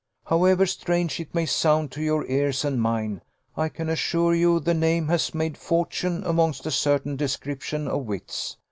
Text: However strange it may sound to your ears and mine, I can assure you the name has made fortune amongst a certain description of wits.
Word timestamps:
However 0.25 0.65
strange 0.65 1.19
it 1.19 1.35
may 1.35 1.45
sound 1.45 1.91
to 1.91 2.01
your 2.01 2.25
ears 2.25 2.65
and 2.65 2.81
mine, 2.81 3.21
I 3.55 3.69
can 3.69 3.87
assure 3.87 4.33
you 4.33 4.59
the 4.59 4.73
name 4.73 5.09
has 5.09 5.35
made 5.35 5.59
fortune 5.59 6.23
amongst 6.25 6.65
a 6.65 6.71
certain 6.71 7.15
description 7.17 7.87
of 7.87 8.07
wits. 8.07 8.57